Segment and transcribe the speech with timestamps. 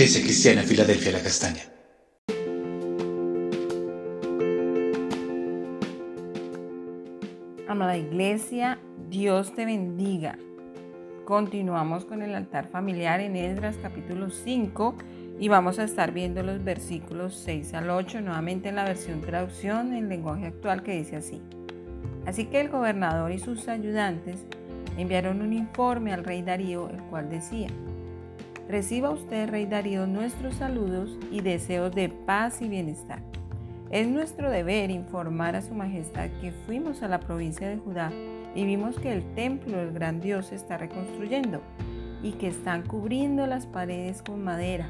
[0.00, 1.60] Iglesia Cristiana Filadelfia La Castaña.
[7.68, 8.78] Amada Iglesia,
[9.10, 10.38] Dios te bendiga.
[11.26, 14.94] Continuamos con el altar familiar en Esdras capítulo 5
[15.38, 19.92] y vamos a estar viendo los versículos 6 al 8 nuevamente en la versión traducción
[19.92, 21.42] en lenguaje actual que dice así.
[22.24, 24.46] Así que el gobernador y sus ayudantes
[24.96, 27.68] enviaron un informe al rey Darío, el cual decía,
[28.70, 33.18] Reciba usted, rey Darío, nuestros saludos y deseos de paz y bienestar.
[33.90, 38.12] Es nuestro deber informar a su majestad que fuimos a la provincia de Judá
[38.54, 41.60] y vimos que el templo del gran Dios se está reconstruyendo
[42.22, 44.88] y que están cubriendo las paredes con madera.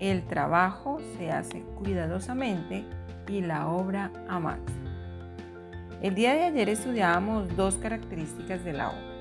[0.00, 2.86] El trabajo se hace cuidadosamente
[3.28, 4.72] y la obra avanza.
[6.00, 9.12] El día de ayer estudiábamos dos características de la obra.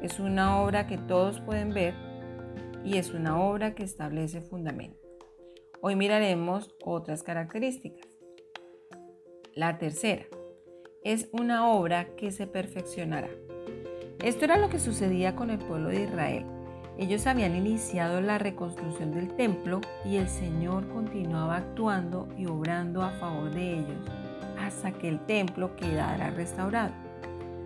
[0.00, 2.05] Es una obra que todos pueden ver
[2.86, 5.00] y es una obra que establece fundamento.
[5.80, 8.06] Hoy miraremos otras características.
[9.54, 10.26] La tercera,
[11.02, 13.28] es una obra que se perfeccionará.
[14.22, 16.46] Esto era lo que sucedía con el pueblo de Israel.
[16.96, 23.10] Ellos habían iniciado la reconstrucción del templo y el Señor continuaba actuando y obrando a
[23.18, 24.06] favor de ellos
[24.58, 26.94] hasta que el templo quedara restaurado.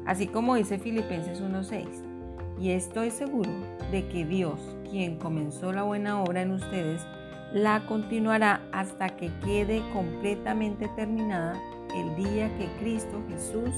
[0.06, 2.10] Así como dice Filipenses 1.6,
[2.58, 3.50] y estoy seguro
[3.90, 7.06] de que Dios, quien comenzó la buena obra en ustedes,
[7.52, 11.60] la continuará hasta que quede completamente terminada
[11.94, 13.70] el día que Cristo Jesús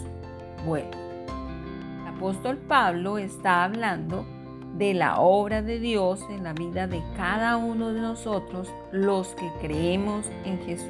[0.67, 0.91] vuelva.
[2.03, 4.27] El apóstol Pablo está hablando
[4.77, 9.51] de la obra de Dios en la vida de cada uno de nosotros, los que
[9.61, 10.89] creemos en Jesús.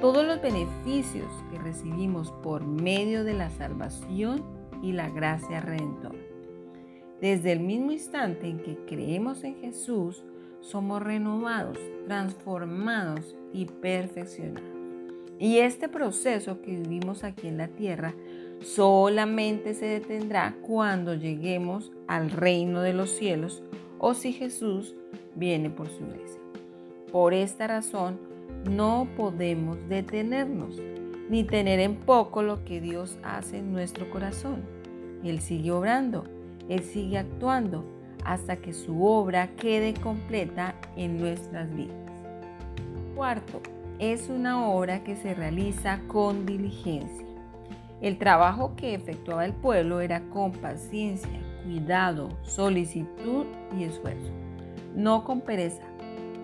[0.00, 4.44] Todos los beneficios que recibimos por medio de la salvación
[4.82, 6.27] y la gracia redentora.
[7.20, 10.22] Desde el mismo instante en que creemos en Jesús,
[10.60, 14.68] somos renovados, transformados y perfeccionados.
[15.38, 18.14] Y este proceso que vivimos aquí en la tierra
[18.60, 23.62] solamente se detendrá cuando lleguemos al reino de los cielos
[23.98, 24.96] o si Jesús
[25.36, 26.40] viene por su iglesia.
[27.12, 28.18] Por esta razón
[28.68, 30.80] no podemos detenernos
[31.30, 34.62] ni tener en poco lo que Dios hace en nuestro corazón.
[35.22, 36.24] Él sigue obrando,
[36.68, 37.84] Él sigue actuando
[38.24, 41.96] hasta que su obra quede completa en nuestras vidas.
[43.14, 43.60] Cuarto,
[43.98, 47.26] es una obra que se realiza con diligencia.
[48.00, 53.46] El trabajo que efectuaba el pueblo era con paciencia, cuidado, solicitud
[53.76, 54.30] y esfuerzo,
[54.94, 55.82] no con pereza,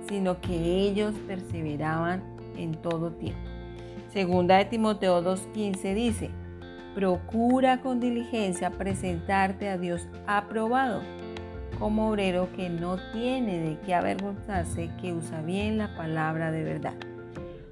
[0.08, 2.22] sino que ellos perseveraban
[2.56, 3.40] en todo tiempo.
[4.12, 6.30] Segunda de Timoteo 2.15 dice,
[6.94, 11.02] procura con diligencia presentarte a Dios aprobado,
[11.78, 16.94] como obrero que no tiene de qué avergonzarse, que usa bien la palabra de verdad.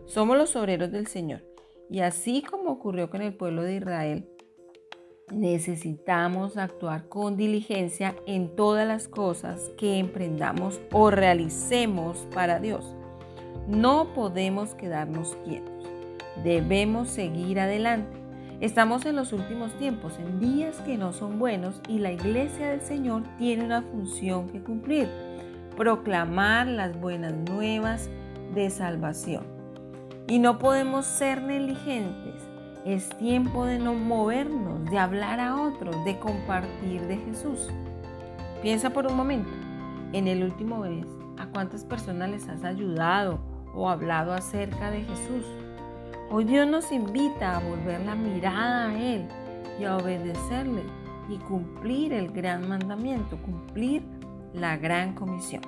[0.07, 1.43] Somos los obreros del Señor.
[1.89, 4.29] Y así como ocurrió con el pueblo de Israel,
[5.31, 12.97] necesitamos actuar con diligencia en todas las cosas que emprendamos o realicemos para Dios.
[13.69, 15.87] No podemos quedarnos quietos.
[16.43, 18.22] Debemos seguir adelante.
[18.63, 22.81] Estamos en los últimos tiempos, en días que no son buenos y la iglesia del
[22.81, 25.09] Señor tiene una función que cumplir,
[25.77, 28.09] proclamar las buenas nuevas
[28.55, 29.43] de salvación.
[30.29, 32.37] Y no podemos ser negligentes.
[32.87, 37.69] Es tiempo de no movernos, de hablar a otros, de compartir de Jesús.
[38.63, 39.51] Piensa por un momento,
[40.13, 43.41] en el último mes, ¿a cuántas personas les has ayudado
[43.75, 45.62] o hablado acerca de Jesús?
[46.33, 49.29] Hoy Dios nos invita a volver la mirada a Él
[49.79, 50.83] y a obedecerle
[51.29, 54.03] y cumplir el gran mandamiento, cumplir
[54.55, 55.63] la gran comisión.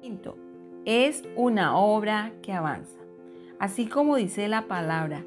[0.00, 0.36] Quinto,
[0.84, 2.98] es una obra que avanza
[3.58, 5.24] así como dice la palabra,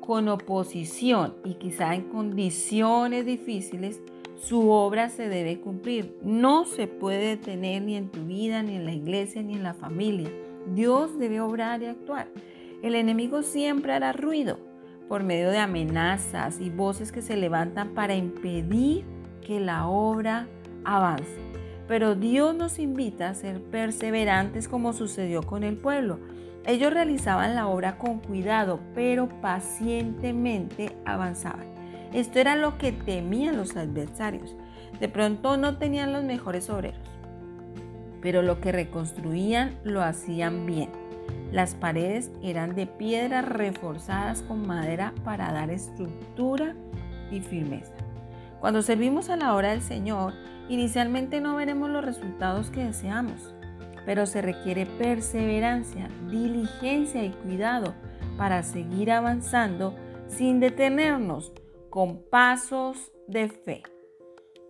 [0.00, 4.00] con oposición y quizá en condiciones difíciles,
[4.36, 6.16] su obra se debe cumplir.
[6.22, 9.74] No se puede detener ni en tu vida, ni en la iglesia, ni en la
[9.74, 10.30] familia.
[10.74, 12.28] Dios debe obrar y actuar.
[12.82, 14.58] El enemigo siempre hará ruido
[15.06, 19.04] por medio de amenazas y voces que se levantan para impedir
[19.44, 20.46] que la obra
[20.84, 21.36] avance.
[21.88, 26.20] Pero Dios nos invita a ser perseverantes como sucedió con el pueblo.
[26.64, 31.66] Ellos realizaban la obra con cuidado, pero pacientemente avanzaban.
[32.12, 34.54] Esto era lo que temían los adversarios.
[35.00, 37.00] De pronto no tenían los mejores obreros,
[38.22, 41.09] pero lo que reconstruían lo hacían bien.
[41.52, 46.74] Las paredes eran de piedras reforzadas con madera para dar estructura
[47.30, 47.94] y firmeza.
[48.60, 50.34] Cuando servimos a la obra del Señor,
[50.68, 53.54] inicialmente no veremos los resultados que deseamos
[54.04, 57.94] pero se requiere perseverancia, diligencia y cuidado
[58.36, 59.94] para seguir avanzando
[60.28, 61.52] sin detenernos
[61.90, 63.82] con pasos de fe.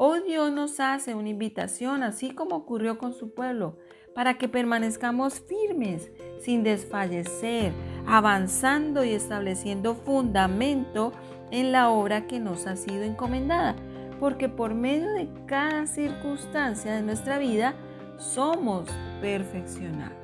[0.02, 3.76] Hoy Dios nos hace una invitación, así como ocurrió con su pueblo,
[4.14, 6.11] para que permanezcamos firmes,
[6.41, 7.75] sin desfallecer,
[8.06, 11.12] avanzando y estableciendo fundamento
[11.50, 13.76] en la obra que nos ha sido encomendada,
[14.19, 17.75] porque por medio de cada circunstancia de nuestra vida
[18.17, 18.88] somos
[19.20, 20.17] perfeccionados.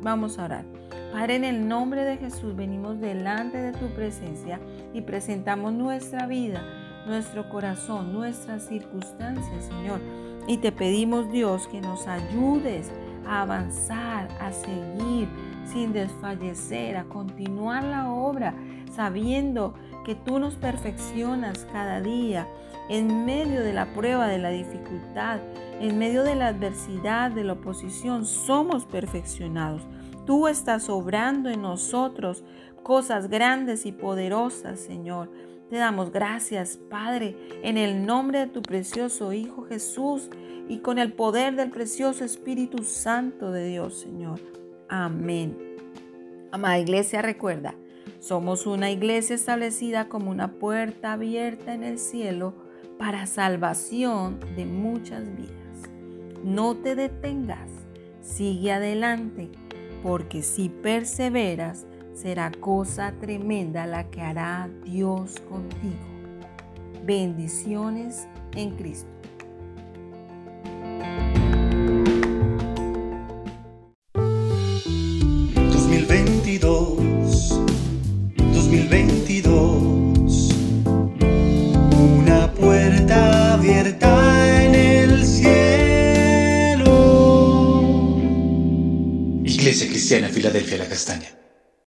[0.00, 0.64] Vamos a orar.
[1.12, 4.58] Padre, en el nombre de Jesús venimos delante de tu presencia
[4.92, 10.00] y presentamos nuestra vida, nuestro corazón, nuestras circunstancias, Señor.
[10.46, 12.90] Y te pedimos, Dios, que nos ayudes
[13.26, 15.28] a avanzar, a seguir
[15.64, 18.54] sin desfallecer, a continuar la obra,
[18.94, 22.48] sabiendo que tú nos perfeccionas cada día
[22.88, 25.40] en medio de la prueba, de la dificultad,
[25.80, 29.82] en medio de la adversidad, de la oposición, somos perfeccionados.
[30.26, 32.44] Tú estás obrando en nosotros
[32.82, 35.30] cosas grandes y poderosas, Señor.
[35.72, 40.28] Te damos gracias, Padre, en el nombre de tu precioso Hijo Jesús
[40.68, 44.38] y con el poder del precioso Espíritu Santo de Dios, Señor.
[44.90, 45.56] Amén.
[46.50, 47.74] Amada iglesia, recuerda,
[48.20, 52.52] somos una iglesia establecida como una puerta abierta en el cielo
[52.98, 55.88] para salvación de muchas vidas.
[56.44, 57.70] No te detengas,
[58.20, 59.48] sigue adelante
[60.02, 61.86] porque si perseveras,
[62.22, 65.98] será cosa tremenda la que hará Dios contigo.
[67.04, 69.08] Bendiciones en Cristo.
[76.14, 76.60] ...2022...
[78.36, 79.42] ...2022...
[82.20, 84.12] ...una puerta abierta
[89.44, 91.41] Iglesia Cristiana Filadelfia La Castaña.